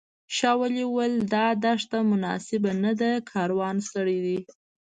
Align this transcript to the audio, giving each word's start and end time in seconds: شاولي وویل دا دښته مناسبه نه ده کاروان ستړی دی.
شاولي 0.35 0.83
وویل 0.87 1.15
دا 1.33 1.45
دښته 1.63 1.97
مناسبه 2.11 2.71
نه 2.83 2.91
ده 2.99 3.11
کاروان 3.31 3.75
ستړی 3.87 4.17
دی. 4.25 4.39